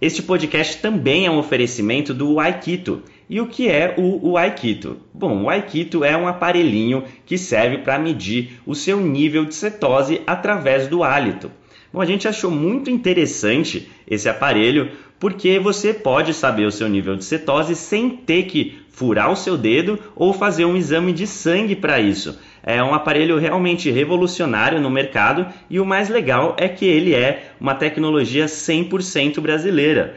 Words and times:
Este 0.00 0.22
podcast 0.22 0.78
também 0.78 1.26
é 1.26 1.30
um 1.30 1.38
oferecimento 1.38 2.14
do 2.14 2.40
Aikito. 2.40 3.02
E 3.28 3.38
o 3.38 3.46
que 3.46 3.68
é 3.68 3.94
o, 3.98 4.30
o 4.30 4.38
Aikito? 4.38 4.96
Bom, 5.12 5.42
o 5.42 5.50
Aikito 5.50 6.02
é 6.02 6.16
um 6.16 6.26
aparelhinho 6.26 7.04
que 7.26 7.36
serve 7.36 7.78
para 7.78 7.98
medir 7.98 8.60
o 8.64 8.74
seu 8.74 8.98
nível 8.98 9.44
de 9.44 9.54
cetose 9.54 10.22
através 10.26 10.88
do 10.88 11.04
hálito. 11.04 11.52
Bom, 11.92 12.00
a 12.00 12.06
gente 12.06 12.26
achou 12.26 12.50
muito 12.50 12.88
interessante 12.88 13.90
esse 14.08 14.26
aparelho 14.26 14.90
porque 15.18 15.58
você 15.58 15.92
pode 15.92 16.32
saber 16.32 16.64
o 16.64 16.72
seu 16.72 16.88
nível 16.88 17.14
de 17.14 17.24
cetose 17.24 17.76
sem 17.76 18.08
ter 18.08 18.44
que 18.44 18.79
furar 18.90 19.30
o 19.30 19.36
seu 19.36 19.56
dedo 19.56 19.98
ou 20.14 20.32
fazer 20.32 20.64
um 20.64 20.76
exame 20.76 21.12
de 21.12 21.26
sangue 21.26 21.76
para 21.76 22.00
isso. 22.00 22.38
É 22.62 22.82
um 22.82 22.92
aparelho 22.92 23.38
realmente 23.38 23.90
revolucionário 23.90 24.80
no 24.80 24.90
mercado 24.90 25.46
e 25.68 25.80
o 25.80 25.86
mais 25.86 26.08
legal 26.08 26.54
é 26.58 26.68
que 26.68 26.84
ele 26.84 27.14
é 27.14 27.52
uma 27.58 27.74
tecnologia 27.74 28.46
100% 28.46 29.40
brasileira. 29.40 30.16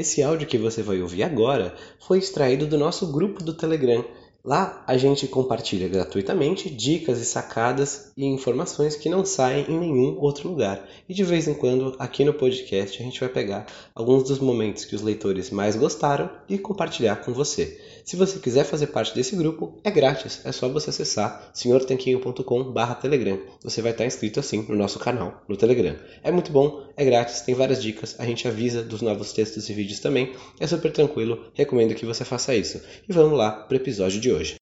Esse 0.00 0.22
áudio 0.22 0.48
que 0.48 0.56
você 0.56 0.82
vai 0.82 1.02
ouvir 1.02 1.22
agora 1.22 1.74
foi 1.98 2.16
extraído 2.16 2.66
do 2.66 2.78
nosso 2.78 3.12
grupo 3.12 3.44
do 3.44 3.52
Telegram 3.52 4.02
Lá 4.42 4.82
a 4.86 4.96
gente 4.96 5.26
compartilha 5.26 5.86
gratuitamente 5.86 6.70
dicas 6.70 7.20
e 7.20 7.26
sacadas 7.26 8.10
e 8.16 8.24
informações 8.24 8.96
que 8.96 9.10
não 9.10 9.22
saem 9.22 9.66
em 9.68 9.78
nenhum 9.78 10.18
outro 10.18 10.48
lugar. 10.48 10.88
E 11.06 11.12
de 11.12 11.22
vez 11.22 11.46
em 11.46 11.52
quando, 11.52 11.94
aqui 11.98 12.24
no 12.24 12.32
podcast, 12.32 12.98
a 12.98 13.04
gente 13.04 13.20
vai 13.20 13.28
pegar 13.28 13.66
alguns 13.94 14.24
dos 14.24 14.38
momentos 14.38 14.86
que 14.86 14.96
os 14.96 15.02
leitores 15.02 15.50
mais 15.50 15.76
gostaram 15.76 16.30
e 16.48 16.56
compartilhar 16.56 17.16
com 17.16 17.34
você. 17.34 17.78
Se 18.04 18.16
você 18.16 18.38
quiser 18.38 18.64
fazer 18.64 18.88
parte 18.88 19.14
desse 19.14 19.36
grupo, 19.36 19.78
é 19.84 19.90
grátis, 19.90 20.40
é 20.44 20.52
só 20.52 20.68
você 20.68 20.90
acessar 20.90 21.50
senhortanquinho.com/telegram. 21.52 23.38
Você 23.62 23.82
vai 23.82 23.92
estar 23.92 24.04
inscrito 24.04 24.40
assim 24.40 24.64
no 24.68 24.76
nosso 24.76 24.98
canal 24.98 25.42
no 25.48 25.56
Telegram. 25.56 25.96
É 26.22 26.30
muito 26.30 26.50
bom, 26.50 26.86
é 26.96 27.04
grátis, 27.04 27.40
tem 27.42 27.54
várias 27.54 27.82
dicas, 27.82 28.16
a 28.18 28.24
gente 28.24 28.46
avisa 28.48 28.82
dos 28.82 29.02
novos 29.02 29.32
textos 29.32 29.68
e 29.68 29.72
vídeos 29.72 30.00
também. 30.00 30.32
É 30.58 30.66
super 30.66 30.92
tranquilo, 30.92 31.50
recomendo 31.54 31.94
que 31.94 32.06
você 32.06 32.24
faça 32.24 32.54
isso. 32.54 32.82
E 33.08 33.12
vamos 33.12 33.36
lá 33.36 33.50
para 33.50 33.74
o 33.74 33.80
episódio 33.80 34.20
de 34.20 34.32
hoje. 34.32 34.56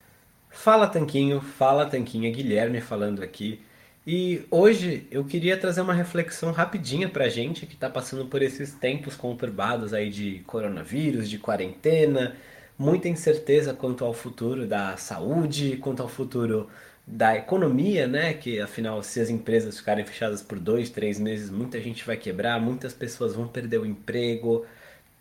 Fala 0.50 0.86
Tanquinho, 0.86 1.40
fala 1.40 1.86
Tanquinha, 1.86 2.30
Guilherme 2.30 2.80
falando 2.80 3.22
aqui. 3.22 3.60
E 4.10 4.42
hoje 4.50 5.06
eu 5.10 5.22
queria 5.22 5.56
trazer 5.56 5.82
uma 5.82 5.92
reflexão 5.92 6.50
rapidinha 6.50 7.08
pra 7.08 7.28
gente 7.28 7.66
que 7.66 7.74
está 7.74 7.90
passando 7.90 8.24
por 8.24 8.40
esses 8.40 8.72
tempos 8.72 9.14
conturbados 9.14 9.92
aí 9.92 10.08
de 10.08 10.38
coronavírus, 10.46 11.28
de 11.28 11.38
quarentena, 11.38 12.34
muita 12.78 13.08
incerteza 13.08 13.74
quanto 13.74 14.04
ao 14.04 14.14
futuro 14.14 14.66
da 14.66 14.96
saúde, 14.96 15.76
quanto 15.78 16.02
ao 16.02 16.08
futuro 16.08 16.68
da 17.06 17.36
economia, 17.36 18.06
né? 18.06 18.34
Que 18.34 18.60
afinal, 18.60 19.02
se 19.02 19.20
as 19.20 19.30
empresas 19.30 19.78
ficarem 19.78 20.04
fechadas 20.04 20.42
por 20.42 20.58
dois, 20.58 20.90
três 20.90 21.18
meses, 21.18 21.50
muita 21.50 21.80
gente 21.80 22.04
vai 22.06 22.16
quebrar, 22.16 22.60
muitas 22.60 22.92
pessoas 22.92 23.34
vão 23.34 23.48
perder 23.48 23.78
o 23.78 23.86
emprego. 23.86 24.64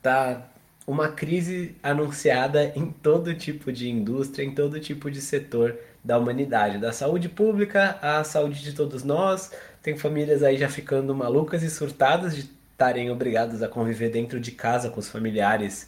Tá 0.02 0.50
uma 0.86 1.10
crise 1.10 1.76
anunciada 1.84 2.72
em 2.76 2.88
todo 2.92 3.34
tipo 3.36 3.72
de 3.72 3.90
indústria, 3.90 4.46
em 4.46 4.54
todo 4.54 4.80
tipo 4.80 5.10
de 5.12 5.20
setor 5.22 5.78
da 6.04 6.18
humanidade, 6.18 6.78
da 6.78 6.94
saúde 6.94 7.28
pública 7.28 7.98
à 8.02 8.24
saúde 8.24 8.62
de 8.62 8.74
todos 8.74 9.04
nós. 9.04 9.52
Tem 9.82 9.98
famílias 9.98 10.44
aí 10.44 10.58
já 10.58 10.70
ficando 10.70 11.14
malucas 11.16 11.64
e 11.64 11.70
surtadas 11.70 12.36
de 12.36 12.50
estarem 12.72 13.10
obrigadas 13.10 13.64
a 13.64 13.68
conviver 13.68 14.10
dentro 14.10 14.40
de 14.40 14.52
casa 14.52 14.90
com 14.90 15.00
os 15.00 15.10
familiares 15.10 15.88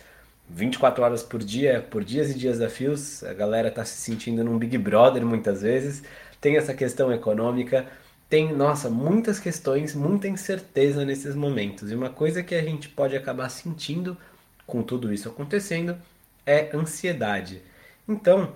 24 0.50 1.04
horas 1.04 1.22
por 1.22 1.44
dia, 1.44 1.86
por 1.90 2.04
dias 2.04 2.31
e 2.31 2.34
dias 2.34 2.60
a 2.60 2.69
fios. 2.69 3.24
A 3.24 3.34
galera 3.34 3.68
está 3.68 3.86
se 3.86 4.01
sentindo 4.01 4.44
num 4.44 4.57
Big 4.57 4.78
Brother 4.78 5.25
muitas 5.25 5.62
vezes. 5.62 6.04
Tem 6.42 6.57
essa 6.57 6.74
questão 6.74 7.13
econômica, 7.13 7.88
tem, 8.30 8.54
nossa, 8.54 8.90
muitas 8.90 9.40
questões, 9.40 9.94
muita 9.94 10.28
incerteza 10.28 11.06
nesses 11.06 11.36
momentos. 11.36 11.92
E 11.92 11.96
uma 11.96 12.10
coisa 12.10 12.42
que 12.42 12.56
a 12.56 12.63
gente 12.63 12.90
pode 12.90 13.16
acabar 13.16 13.50
sentindo 13.50 14.18
com 14.66 14.81
tudo 14.81 15.13
isso 15.13 15.30
acontecendo 15.30 15.98
é 16.46 16.69
ansiedade. 16.75 17.62
Então, 18.07 18.54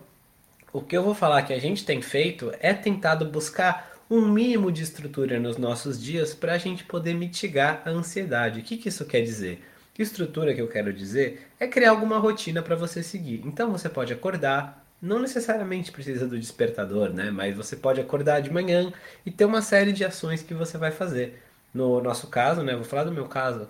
o 0.72 0.82
que 0.82 0.98
eu 0.98 1.04
vou 1.04 1.14
falar 1.14 1.44
que 1.44 1.54
a 1.54 1.60
gente 1.60 1.86
tem 1.86 2.02
feito 2.02 2.52
é 2.60 2.74
tentado 2.74 3.26
buscar 3.26 3.94
um 4.10 4.28
mínimo 4.28 4.72
de 4.72 4.84
estrutura 4.84 5.40
nos 5.40 5.58
nossos 5.58 6.02
dias 6.02 6.34
para 6.34 6.54
a 6.54 6.58
gente 6.58 6.84
poder 6.84 7.14
mitigar 7.14 7.82
a 7.86 7.90
ansiedade. 7.90 8.60
O 8.60 8.64
que, 8.64 8.78
que 8.78 8.90
isso 8.90 9.06
quer 9.06 9.22
dizer? 9.22 9.64
Que 9.94 10.02
estrutura 10.02 10.54
que 10.56 10.62
eu 10.62 10.68
quero 10.68 10.92
dizer 10.92 11.48
é 11.60 11.68
criar 11.68 11.92
alguma 11.92 12.18
rotina 12.18 12.62
para 12.64 12.76
você 12.76 13.04
seguir. 13.04 13.42
Então 13.46 13.72
você 13.72 13.88
pode 13.88 14.12
acordar, 14.12 14.84
não 15.00 15.20
necessariamente 15.20 15.92
precisa 15.92 16.28
do 16.28 16.40
despertador, 16.40 17.10
né? 17.10 17.30
Mas 17.30 17.56
você 17.56 17.76
pode 17.76 18.02
acordar 18.02 18.42
de 18.42 18.52
manhã 18.52 18.92
e 19.24 19.30
ter 19.30 19.46
uma 19.46 19.62
série 19.62 19.94
de 19.94 20.04
ações 20.04 20.42
que 20.42 20.54
você 20.54 20.78
vai 20.80 20.92
fazer. 20.92 21.40
No 21.72 22.02
nosso 22.02 22.28
caso, 22.28 22.64
né? 22.64 22.74
Vou 22.74 22.84
falar 22.84 23.04
do 23.04 23.12
meu 23.12 23.26
caso. 23.26 23.68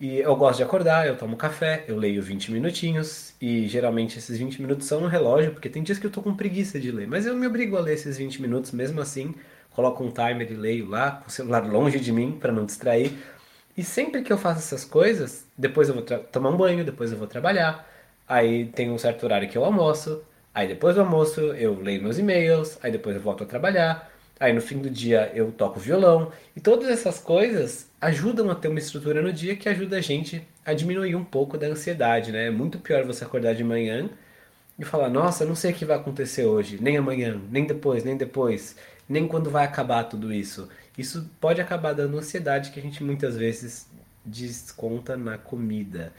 E 0.00 0.18
eu 0.18 0.34
gosto 0.36 0.58
de 0.58 0.62
acordar, 0.64 1.06
eu 1.06 1.16
tomo 1.16 1.36
café, 1.36 1.84
eu 1.88 1.96
leio 1.96 2.22
20 2.22 2.52
minutinhos, 2.52 3.32
e 3.40 3.66
geralmente 3.68 4.18
esses 4.18 4.36
20 4.36 4.60
minutos 4.60 4.86
são 4.86 5.00
no 5.00 5.06
relógio, 5.06 5.52
porque 5.52 5.68
tem 5.68 5.82
dias 5.82 5.98
que 5.98 6.06
eu 6.06 6.10
tô 6.10 6.20
com 6.20 6.34
preguiça 6.34 6.80
de 6.80 6.90
ler, 6.90 7.06
mas 7.06 7.26
eu 7.26 7.34
me 7.34 7.46
obrigo 7.46 7.76
a 7.76 7.80
ler 7.80 7.94
esses 7.94 8.18
20 8.18 8.42
minutos 8.42 8.72
mesmo 8.72 9.00
assim, 9.00 9.34
coloco 9.70 10.02
um 10.02 10.10
timer 10.10 10.50
e 10.50 10.54
leio 10.54 10.88
lá, 10.88 11.12
com 11.12 11.28
o 11.28 11.30
celular 11.30 11.64
longe 11.64 12.00
de 12.00 12.10
mim 12.12 12.32
para 12.32 12.52
não 12.52 12.66
distrair. 12.66 13.16
E 13.76 13.82
sempre 13.82 14.22
que 14.22 14.32
eu 14.32 14.38
faço 14.38 14.60
essas 14.60 14.84
coisas, 14.84 15.46
depois 15.56 15.88
eu 15.88 15.94
vou 15.94 16.02
tomar 16.04 16.50
um 16.50 16.56
banho, 16.56 16.84
depois 16.84 17.12
eu 17.12 17.18
vou 17.18 17.26
trabalhar, 17.26 17.88
aí 18.28 18.66
tem 18.66 18.90
um 18.90 18.98
certo 18.98 19.24
horário 19.24 19.48
que 19.48 19.58
eu 19.58 19.64
almoço, 19.64 20.22
aí 20.54 20.68
depois 20.68 20.94
do 20.94 21.00
almoço 21.02 21.40
eu 21.40 21.74
leio 21.80 22.02
meus 22.02 22.18
e-mails, 22.18 22.78
aí 22.82 22.92
depois 22.92 23.16
eu 23.16 23.22
volto 23.22 23.44
a 23.44 23.46
trabalhar, 23.46 24.10
Aí 24.38 24.52
no 24.52 24.60
fim 24.60 24.78
do 24.78 24.90
dia 24.90 25.30
eu 25.34 25.52
toco 25.52 25.78
violão. 25.78 26.32
E 26.56 26.60
todas 26.60 26.88
essas 26.88 27.18
coisas 27.18 27.88
ajudam 28.00 28.50
a 28.50 28.54
ter 28.54 28.68
uma 28.68 28.78
estrutura 28.78 29.22
no 29.22 29.32
dia 29.32 29.56
que 29.56 29.68
ajuda 29.68 29.98
a 29.98 30.00
gente 30.00 30.46
a 30.66 30.74
diminuir 30.74 31.14
um 31.14 31.24
pouco 31.24 31.56
da 31.56 31.66
ansiedade, 31.68 32.32
né? 32.32 32.46
É 32.46 32.50
muito 32.50 32.78
pior 32.78 33.04
você 33.04 33.24
acordar 33.24 33.54
de 33.54 33.62
manhã 33.64 34.08
e 34.78 34.84
falar, 34.84 35.08
nossa, 35.08 35.44
não 35.44 35.54
sei 35.54 35.72
o 35.72 35.74
que 35.74 35.84
vai 35.84 35.96
acontecer 35.96 36.44
hoje, 36.46 36.78
nem 36.80 36.96
amanhã, 36.96 37.40
nem 37.50 37.64
depois, 37.64 38.04
nem 38.04 38.16
depois, 38.16 38.76
nem 39.08 39.26
quando 39.28 39.50
vai 39.50 39.64
acabar 39.64 40.04
tudo 40.04 40.32
isso. 40.32 40.68
Isso 40.96 41.28
pode 41.40 41.60
acabar 41.60 41.92
dando 41.92 42.18
ansiedade 42.18 42.70
que 42.70 42.78
a 42.78 42.82
gente 42.82 43.02
muitas 43.02 43.36
vezes 43.36 43.88
desconta 44.24 45.16
na 45.16 45.36
comida. 45.36 46.12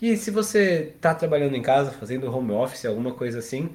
E 0.00 0.16
se 0.16 0.30
você 0.30 0.92
está 0.94 1.14
trabalhando 1.14 1.56
em 1.56 1.62
casa, 1.62 1.90
fazendo 1.90 2.32
home 2.32 2.52
office, 2.52 2.84
alguma 2.84 3.12
coisa 3.12 3.40
assim, 3.40 3.70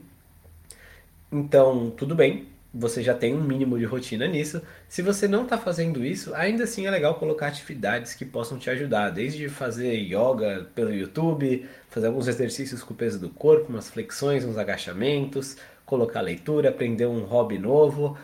então 1.31 1.91
tudo 1.91 2.15
bem, 2.15 2.47
você 2.73 3.03
já 3.03 3.13
tem 3.13 3.35
um 3.35 3.43
mínimo 3.43 3.77
de 3.77 3.85
rotina 3.85 4.25
nisso. 4.25 4.61
Se 4.89 5.01
você 5.01 5.27
não 5.27 5.43
está 5.43 5.57
fazendo 5.57 6.03
isso, 6.03 6.33
ainda 6.33 6.63
assim 6.63 6.87
é 6.87 6.91
legal 6.91 7.15
colocar 7.15 7.47
atividades 7.47 8.15
que 8.15 8.25
possam 8.25 8.57
te 8.57 8.69
ajudar, 8.69 9.09
desde 9.09 9.47
fazer 9.47 9.93
yoga 9.95 10.67
pelo 10.73 10.93
YouTube, 10.93 11.67
fazer 11.89 12.07
alguns 12.07 12.27
exercícios 12.27 12.81
com 12.81 12.93
o 12.93 12.97
peso 12.97 13.19
do 13.19 13.29
corpo, 13.29 13.69
umas 13.69 13.89
flexões, 13.89 14.43
uns 14.43 14.57
agachamentos, 14.57 15.57
colocar 15.85 16.21
leitura, 16.21 16.69
aprender 16.69 17.05
um 17.05 17.23
hobby 17.25 17.59
novo, 17.59 18.17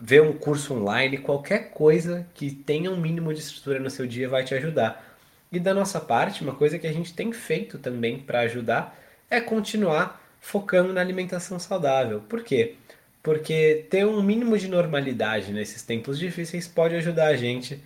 ver 0.00 0.22
um 0.22 0.32
curso 0.32 0.74
online, 0.74 1.18
qualquer 1.18 1.70
coisa 1.70 2.26
que 2.34 2.50
tenha 2.50 2.90
um 2.90 2.96
mínimo 2.96 3.32
de 3.34 3.40
estrutura 3.40 3.78
no 3.78 3.90
seu 3.90 4.06
dia 4.06 4.28
vai 4.28 4.44
te 4.44 4.54
ajudar. 4.54 5.04
E 5.52 5.58
da 5.58 5.74
nossa 5.74 6.00
parte, 6.00 6.42
uma 6.42 6.54
coisa 6.54 6.78
que 6.78 6.86
a 6.86 6.92
gente 6.92 7.12
tem 7.12 7.32
feito 7.32 7.78
também 7.78 8.18
para 8.18 8.40
ajudar 8.40 8.96
é 9.28 9.40
continuar 9.40 10.20
focando 10.40 10.92
na 10.92 11.00
alimentação 11.00 11.58
saudável. 11.58 12.22
Por 12.28 12.42
quê? 12.42 12.76
porque 13.22 13.86
ter 13.90 14.06
um 14.06 14.22
mínimo 14.22 14.56
de 14.56 14.68
normalidade 14.68 15.52
nesses 15.52 15.82
tempos 15.82 16.18
difíceis 16.18 16.66
pode 16.66 16.94
ajudar 16.96 17.26
a 17.26 17.36
gente 17.36 17.82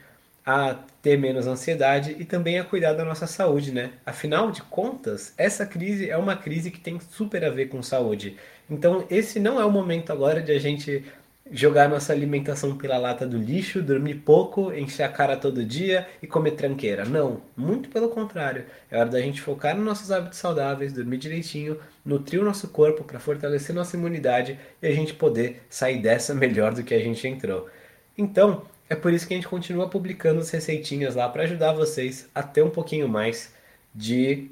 a 0.46 0.74
ter 1.00 1.16
menos 1.18 1.46
ansiedade 1.46 2.14
e 2.18 2.24
também 2.24 2.58
a 2.58 2.64
cuidar 2.64 2.92
da 2.92 3.04
nossa 3.04 3.26
saúde, 3.26 3.72
né? 3.72 3.92
Afinal 4.04 4.50
de 4.50 4.62
contas, 4.62 5.32
essa 5.38 5.64
crise 5.64 6.10
é 6.10 6.16
uma 6.18 6.36
crise 6.36 6.70
que 6.70 6.78
tem 6.78 7.00
super 7.00 7.44
a 7.44 7.50
ver 7.50 7.68
com 7.68 7.82
saúde. 7.82 8.36
Então, 8.68 9.06
esse 9.10 9.40
não 9.40 9.58
é 9.58 9.64
o 9.64 9.70
momento 9.70 10.12
agora 10.12 10.42
de 10.42 10.52
a 10.52 10.58
gente 10.58 11.02
jogar 11.50 11.88
nossa 11.88 12.12
alimentação 12.12 12.76
pela 12.76 12.96
lata 12.96 13.26
do 13.26 13.36
lixo, 13.36 13.82
dormir 13.82 14.14
pouco, 14.16 14.72
encher 14.72 15.02
a 15.02 15.08
cara 15.08 15.36
todo 15.36 15.64
dia 15.64 16.08
e 16.22 16.26
comer 16.26 16.52
tranqueira. 16.52 17.04
Não, 17.04 17.42
muito 17.56 17.88
pelo 17.90 18.08
contrário. 18.08 18.64
É 18.90 18.98
hora 18.98 19.10
da 19.10 19.20
gente 19.20 19.40
focar 19.40 19.76
nos 19.76 19.84
nossos 19.84 20.10
hábitos 20.10 20.38
saudáveis, 20.38 20.92
dormir 20.92 21.18
direitinho, 21.18 21.78
nutrir 22.04 22.40
o 22.40 22.44
nosso 22.44 22.68
corpo 22.68 23.04
para 23.04 23.20
fortalecer 23.20 23.74
nossa 23.74 23.96
imunidade 23.96 24.58
e 24.80 24.86
a 24.86 24.92
gente 24.92 25.14
poder 25.14 25.62
sair 25.68 26.00
dessa 26.00 26.32
melhor 26.34 26.72
do 26.72 26.82
que 26.82 26.94
a 26.94 27.00
gente 27.00 27.26
entrou. 27.28 27.68
Então, 28.16 28.62
é 28.88 28.94
por 28.94 29.12
isso 29.12 29.26
que 29.26 29.34
a 29.34 29.36
gente 29.36 29.48
continua 29.48 29.88
publicando 29.88 30.40
as 30.40 30.50
receitinhas 30.50 31.14
lá 31.14 31.28
para 31.28 31.42
ajudar 31.44 31.72
vocês 31.72 32.28
a 32.34 32.42
ter 32.42 32.62
um 32.62 32.70
pouquinho 32.70 33.08
mais 33.08 33.52
de 33.94 34.50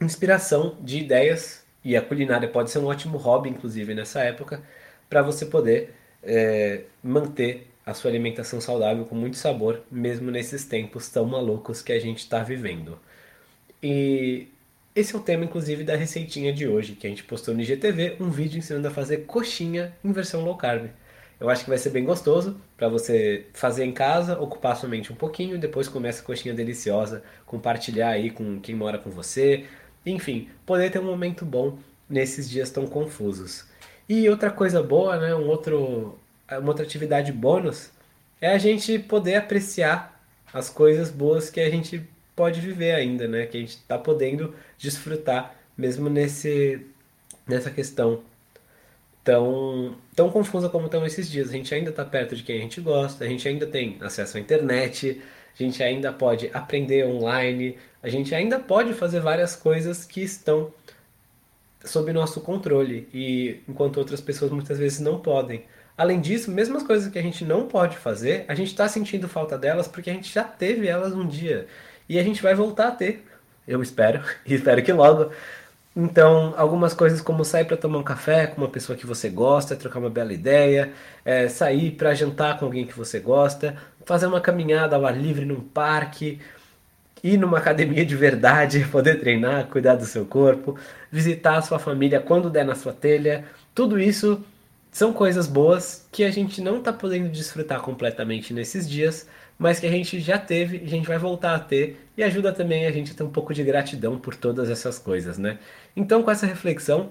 inspiração, 0.00 0.76
de 0.80 0.98
ideias. 0.98 1.64
E 1.82 1.96
a 1.96 2.02
culinária 2.02 2.48
pode 2.48 2.70
ser 2.70 2.78
um 2.78 2.86
ótimo 2.86 3.16
hobby, 3.16 3.48
inclusive, 3.48 3.94
nessa 3.94 4.20
época, 4.20 4.62
para 5.08 5.22
você 5.22 5.46
poder 5.46 5.94
é, 6.22 6.82
manter 7.02 7.68
a 7.84 7.94
sua 7.94 8.10
alimentação 8.10 8.60
saudável 8.60 9.04
com 9.04 9.14
muito 9.14 9.36
sabor, 9.36 9.82
mesmo 9.90 10.30
nesses 10.30 10.64
tempos 10.64 11.08
tão 11.08 11.24
malucos 11.24 11.82
que 11.82 11.92
a 11.92 11.98
gente 11.98 12.18
está 12.18 12.42
vivendo. 12.42 12.98
E 13.82 14.48
esse 14.94 15.14
é 15.14 15.18
o 15.18 15.22
tema, 15.22 15.44
inclusive, 15.44 15.84
da 15.84 15.96
receitinha 15.96 16.52
de 16.52 16.66
hoje, 16.68 16.94
que 16.94 17.06
a 17.06 17.10
gente 17.10 17.24
postou 17.24 17.54
no 17.54 17.60
IGTV, 17.62 18.16
um 18.20 18.30
vídeo 18.30 18.58
ensinando 18.58 18.88
a 18.88 18.90
fazer 18.90 19.18
coxinha 19.18 19.94
em 20.04 20.12
versão 20.12 20.44
low 20.44 20.56
carb. 20.56 20.90
Eu 21.40 21.48
acho 21.48 21.64
que 21.64 21.70
vai 21.70 21.78
ser 21.78 21.90
bem 21.90 22.04
gostoso 22.04 22.60
para 22.76 22.88
você 22.88 23.46
fazer 23.54 23.84
em 23.84 23.92
casa, 23.92 24.38
ocupar 24.38 24.76
sua 24.76 24.88
mente 24.88 25.10
um 25.12 25.16
pouquinho, 25.16 25.58
depois 25.58 25.88
comer 25.88 26.10
essa 26.10 26.22
coxinha 26.22 26.52
deliciosa, 26.54 27.22
compartilhar 27.46 28.10
aí 28.10 28.30
com 28.30 28.60
quem 28.60 28.74
mora 28.74 28.98
com 28.98 29.10
você, 29.10 29.64
enfim, 30.04 30.50
poder 30.66 30.90
ter 30.90 30.98
um 30.98 31.04
momento 31.04 31.44
bom 31.46 31.78
nesses 32.08 32.48
dias 32.48 32.70
tão 32.70 32.86
confusos. 32.86 33.69
E 34.10 34.28
outra 34.28 34.50
coisa 34.50 34.82
boa, 34.82 35.16
né, 35.20 35.32
um 35.36 35.46
outro, 35.46 36.18
uma 36.50 36.66
outra 36.66 36.84
atividade 36.84 37.30
bônus 37.30 37.92
é 38.40 38.48
a 38.50 38.58
gente 38.58 38.98
poder 38.98 39.36
apreciar 39.36 40.20
as 40.52 40.68
coisas 40.68 41.12
boas 41.12 41.48
que 41.48 41.60
a 41.60 41.70
gente 41.70 42.02
pode 42.34 42.60
viver 42.60 42.90
ainda, 42.90 43.28
né, 43.28 43.46
que 43.46 43.56
a 43.56 43.60
gente 43.60 43.76
está 43.76 43.96
podendo 43.96 44.52
desfrutar 44.76 45.54
mesmo 45.78 46.10
nesse 46.10 46.84
nessa 47.46 47.70
questão 47.70 48.20
tão, 49.22 49.96
tão 50.16 50.28
confusa 50.28 50.68
como 50.68 50.86
estão 50.86 51.06
esses 51.06 51.30
dias. 51.30 51.50
A 51.50 51.52
gente 51.52 51.72
ainda 51.72 51.90
está 51.90 52.04
perto 52.04 52.34
de 52.34 52.42
quem 52.42 52.58
a 52.58 52.62
gente 52.62 52.80
gosta, 52.80 53.24
a 53.24 53.28
gente 53.28 53.46
ainda 53.46 53.64
tem 53.64 53.96
acesso 54.00 54.38
à 54.38 54.40
internet, 54.40 55.22
a 55.56 55.62
gente 55.62 55.80
ainda 55.84 56.12
pode 56.12 56.50
aprender 56.52 57.06
online, 57.06 57.78
a 58.02 58.08
gente 58.08 58.34
ainda 58.34 58.58
pode 58.58 58.92
fazer 58.92 59.20
várias 59.20 59.54
coisas 59.54 60.04
que 60.04 60.20
estão 60.20 60.72
sob 61.84 62.12
nosso 62.12 62.40
controle 62.40 63.08
e 63.12 63.60
enquanto 63.68 63.96
outras 63.96 64.20
pessoas 64.20 64.50
muitas 64.50 64.78
vezes 64.78 65.00
não 65.00 65.18
podem. 65.18 65.64
Além 65.96 66.20
disso, 66.20 66.50
mesmo 66.50 66.76
as 66.76 66.82
coisas 66.82 67.10
que 67.12 67.18
a 67.18 67.22
gente 67.22 67.44
não 67.44 67.66
pode 67.66 67.96
fazer, 67.98 68.44
a 68.48 68.54
gente 68.54 68.68
está 68.68 68.88
sentindo 68.88 69.28
falta 69.28 69.58
delas 69.58 69.86
porque 69.86 70.10
a 70.10 70.14
gente 70.14 70.32
já 70.32 70.44
teve 70.44 70.86
elas 70.86 71.12
um 71.12 71.26
dia 71.26 71.66
e 72.08 72.18
a 72.18 72.22
gente 72.22 72.42
vai 72.42 72.54
voltar 72.54 72.88
a 72.88 72.92
ter. 72.92 73.24
Eu 73.66 73.82
espero, 73.82 74.22
e 74.46 74.54
espero 74.54 74.82
que 74.82 74.92
logo. 74.92 75.30
Então, 75.94 76.54
algumas 76.56 76.94
coisas 76.94 77.20
como 77.20 77.44
sair 77.44 77.64
para 77.64 77.76
tomar 77.76 77.98
um 77.98 78.02
café 78.02 78.46
com 78.46 78.60
uma 78.60 78.68
pessoa 78.68 78.96
que 78.96 79.04
você 79.04 79.28
gosta, 79.28 79.74
trocar 79.74 79.98
uma 79.98 80.08
bela 80.08 80.32
ideia, 80.32 80.92
é, 81.24 81.48
sair 81.48 81.90
para 81.90 82.14
jantar 82.14 82.58
com 82.58 82.64
alguém 82.64 82.86
que 82.86 82.96
você 82.96 83.18
gosta, 83.18 83.76
fazer 84.06 84.26
uma 84.26 84.40
caminhada 84.40 84.94
ao 84.96 85.04
ar 85.04 85.16
livre 85.16 85.44
num 85.44 85.60
parque, 85.60 86.40
ir 87.22 87.36
numa 87.36 87.58
academia 87.58 88.04
de 88.04 88.16
verdade, 88.16 88.86
poder 88.90 89.20
treinar, 89.20 89.66
cuidar 89.66 89.96
do 89.96 90.04
seu 90.04 90.24
corpo, 90.24 90.76
visitar 91.10 91.58
a 91.58 91.62
sua 91.62 91.78
família 91.78 92.20
quando 92.20 92.50
der 92.50 92.64
na 92.64 92.74
sua 92.74 92.92
telha. 92.92 93.44
Tudo 93.74 93.98
isso 93.98 94.44
são 94.90 95.12
coisas 95.12 95.46
boas 95.46 96.06
que 96.10 96.24
a 96.24 96.30
gente 96.30 96.60
não 96.60 96.78
está 96.78 96.92
podendo 96.92 97.28
desfrutar 97.28 97.80
completamente 97.80 98.52
nesses 98.52 98.88
dias, 98.88 99.28
mas 99.58 99.78
que 99.78 99.86
a 99.86 99.90
gente 99.90 100.18
já 100.20 100.38
teve 100.38 100.78
a 100.84 100.88
gente 100.88 101.06
vai 101.06 101.18
voltar 101.18 101.54
a 101.54 101.58
ter 101.58 102.08
e 102.16 102.22
ajuda 102.22 102.52
também 102.52 102.86
a 102.86 102.90
gente 102.90 103.12
a 103.12 103.14
ter 103.14 103.22
um 103.22 103.30
pouco 103.30 103.54
de 103.54 103.62
gratidão 103.62 104.18
por 104.18 104.34
todas 104.34 104.68
essas 104.70 104.98
coisas, 104.98 105.38
né? 105.38 105.58
Então, 105.94 106.22
com 106.22 106.30
essa 106.30 106.46
reflexão, 106.46 107.10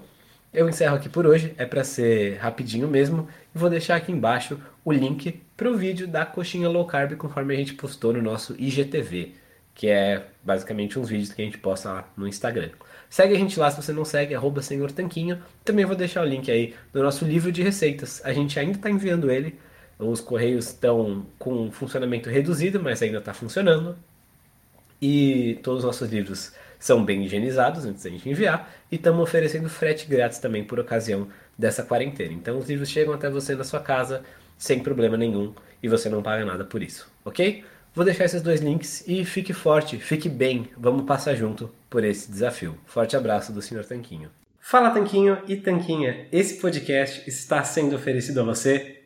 eu 0.52 0.68
encerro 0.68 0.96
aqui 0.96 1.08
por 1.08 1.26
hoje, 1.26 1.54
é 1.56 1.64
para 1.64 1.84
ser 1.84 2.36
rapidinho 2.38 2.88
mesmo, 2.88 3.28
e 3.54 3.58
vou 3.58 3.70
deixar 3.70 3.96
aqui 3.96 4.10
embaixo 4.10 4.58
o 4.84 4.92
link 4.92 5.40
para 5.56 5.70
o 5.70 5.76
vídeo 5.76 6.08
da 6.08 6.26
coxinha 6.26 6.68
low 6.68 6.84
carb 6.84 7.16
conforme 7.16 7.54
a 7.54 7.56
gente 7.56 7.74
postou 7.74 8.12
no 8.12 8.20
nosso 8.20 8.56
IGTV, 8.58 9.34
que 9.80 9.88
é 9.88 10.26
basicamente 10.44 10.98
uns 10.98 11.08
vídeos 11.08 11.32
que 11.32 11.40
a 11.40 11.44
gente 11.46 11.56
posta 11.56 11.90
lá 11.90 12.12
no 12.14 12.28
Instagram. 12.28 12.68
Segue 13.08 13.34
a 13.34 13.38
gente 13.38 13.58
lá 13.58 13.70
se 13.70 13.80
você 13.80 13.94
não 13.94 14.04
segue, 14.04 14.34
arroba 14.34 14.60
Senhor 14.60 14.92
Tanquinho. 14.92 15.42
Também 15.64 15.86
vou 15.86 15.96
deixar 15.96 16.20
o 16.20 16.26
link 16.26 16.50
aí 16.50 16.74
do 16.92 17.02
nosso 17.02 17.24
livro 17.24 17.50
de 17.50 17.62
receitas. 17.62 18.20
A 18.22 18.30
gente 18.30 18.60
ainda 18.60 18.76
está 18.76 18.90
enviando 18.90 19.30
ele 19.30 19.58
os 19.98 20.20
correios 20.20 20.66
estão 20.66 21.24
com 21.38 21.72
funcionamento 21.72 22.28
reduzido, 22.28 22.78
mas 22.78 23.00
ainda 23.00 23.16
está 23.16 23.32
funcionando. 23.32 23.96
E 25.00 25.58
todos 25.62 25.78
os 25.78 25.84
nossos 25.86 26.10
livros 26.10 26.52
são 26.78 27.02
bem 27.02 27.24
higienizados 27.24 27.86
antes 27.86 28.04
da 28.04 28.10
gente 28.10 28.28
enviar. 28.28 28.70
E 28.92 28.96
estamos 28.96 29.22
oferecendo 29.22 29.70
frete 29.70 30.06
grátis 30.06 30.38
também 30.38 30.62
por 30.62 30.78
ocasião 30.78 31.26
dessa 31.56 31.82
quarentena. 31.82 32.34
Então 32.34 32.58
os 32.58 32.68
livros 32.68 32.90
chegam 32.90 33.14
até 33.14 33.30
você 33.30 33.54
na 33.54 33.64
sua 33.64 33.80
casa 33.80 34.22
sem 34.58 34.80
problema 34.80 35.16
nenhum 35.16 35.54
e 35.82 35.88
você 35.88 36.10
não 36.10 36.22
paga 36.22 36.44
nada 36.44 36.66
por 36.66 36.82
isso, 36.82 37.10
ok? 37.24 37.64
Vou 37.92 38.04
deixar 38.04 38.24
esses 38.24 38.40
dois 38.40 38.60
links 38.60 39.02
e 39.06 39.24
fique 39.24 39.52
forte, 39.52 39.98
fique 39.98 40.28
bem. 40.28 40.68
Vamos 40.76 41.04
passar 41.04 41.34
junto 41.34 41.70
por 41.88 42.04
esse 42.04 42.30
desafio. 42.30 42.78
Forte 42.86 43.16
abraço 43.16 43.52
do 43.52 43.60
Sr. 43.60 43.84
Tanquinho. 43.84 44.30
Fala 44.60 44.90
Tanquinho 44.90 45.38
e 45.48 45.56
Tanquinha, 45.56 46.28
esse 46.30 46.60
podcast 46.60 47.28
está 47.28 47.64
sendo 47.64 47.96
oferecido 47.96 48.40
a 48.40 48.44
você 48.44 48.99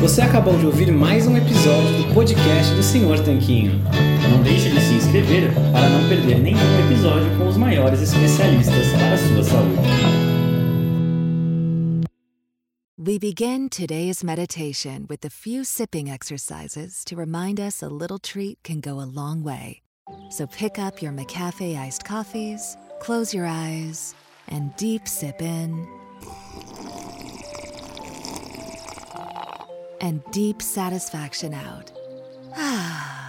Você 0.00 0.22
acabou 0.22 0.56
de 0.56 0.64
ouvir 0.64 0.90
mais 0.90 1.26
um 1.26 1.36
episódio 1.36 2.02
do 2.02 2.14
podcast 2.14 2.74
do 2.74 2.82
Senhor 2.82 3.22
Tanquinho. 3.22 3.72
Não 4.30 4.42
deixe 4.42 4.70
de 4.70 4.80
se 4.80 4.94
inscrever 4.94 5.52
para 5.70 5.90
não 5.90 6.08
perder 6.08 6.40
nenhum 6.40 6.86
episódio 6.86 7.36
com 7.36 7.46
os 7.46 7.58
maiores 7.58 8.00
especialistas 8.00 8.92
para 8.92 9.12
a 9.12 9.18
sua 9.18 9.44
saúde. 9.44 9.82
We 12.98 13.18
begin 13.18 13.68
today's 13.68 14.24
meditation 14.24 15.06
with 15.06 15.22
a 15.26 15.30
few 15.30 15.64
sipping 15.64 16.10
exercises 16.10 17.04
to 17.04 17.14
remind 17.14 17.60
us 17.60 17.82
a 17.82 17.88
little 17.90 18.18
treat 18.18 18.58
can 18.62 18.80
go 18.80 19.00
a 19.00 19.04
long 19.04 19.42
way. 19.42 19.82
So 20.30 20.46
pick 20.46 20.78
up 20.78 21.02
your 21.02 21.12
McCafe 21.12 21.76
iced 21.76 22.06
coffees, 22.06 22.74
close 23.00 23.34
your 23.34 23.46
eyes, 23.46 24.14
and 24.48 24.74
deep 24.76 25.06
sip 25.06 25.42
in. 25.42 25.86
And 30.00 30.22
deep 30.32 30.62
satisfaction 30.62 31.54
out. 31.54 31.92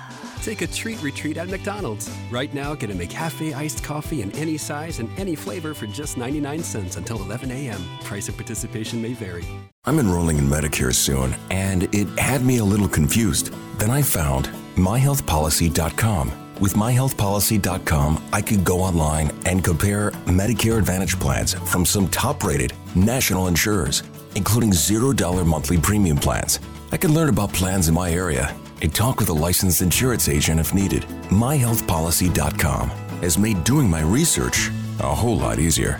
Take 0.42 0.62
a 0.62 0.68
treat 0.68 1.02
retreat 1.04 1.38
at 1.38 1.50
McDonald's. 1.50 2.10
Right 2.32 2.52
now, 2.52 2.74
get 2.74 2.90
a 2.90 2.94
McCafe 2.94 3.56
iced 3.56 3.84
coffee 3.84 4.24
in 4.24 4.32
any 4.32 4.58
size 4.58 5.00
and 5.00 5.08
any 5.20 5.36
flavor 5.36 5.76
for 5.76 5.86
just 5.86 6.18
99 6.18 6.64
cents 6.64 6.98
until 6.98 7.22
11 7.22 7.52
a.m. 7.52 7.80
Price 8.04 8.28
of 8.28 8.36
participation 8.36 9.00
may 9.02 9.14
vary. 9.14 9.46
I'm 9.86 10.00
enrolling 10.00 10.38
in 10.38 10.46
Medicare 10.46 10.94
soon, 10.94 11.36
and 11.52 11.84
it 11.94 12.08
had 12.20 12.44
me 12.44 12.58
a 12.58 12.64
little 12.64 12.88
confused. 12.88 13.54
Then 13.78 13.92
I 13.92 14.02
found 14.02 14.46
myhealthpolicy.com. 14.76 16.32
With 16.60 16.74
myhealthpolicy.com, 16.74 18.30
I 18.32 18.42
could 18.42 18.64
go 18.64 18.82
online 18.82 19.32
and 19.46 19.64
compare 19.64 20.12
Medicare 20.26 20.78
Advantage 20.78 21.20
plans 21.20 21.54
from 21.54 21.86
some 21.86 22.08
top 22.10 22.44
rated 22.44 22.74
national 22.96 23.48
insurers 23.48 24.04
including 24.36 24.72
$0 24.72 25.48
monthly 25.48 25.78
premium 25.78 26.18
plans. 26.18 26.60
I 26.92 26.98
can 26.98 27.14
learn 27.14 27.30
about 27.30 27.54
plans 27.54 27.88
in 27.88 27.94
my 27.94 28.12
area 28.12 28.54
and 28.82 28.94
talk 28.94 29.20
with 29.20 29.30
a 29.30 29.34
licensed 29.34 29.82
insurance 29.82 30.28
agent 30.28 30.60
if 30.60 30.74
needed. 30.74 31.04
MyHealthPolicy.com 31.30 32.90
has 33.22 33.38
made 33.38 33.64
doing 33.64 33.90
my 33.90 34.02
research 34.02 34.70
a 35.00 35.16
whole 35.16 35.38
lot 35.38 35.60
easier. 35.60 36.00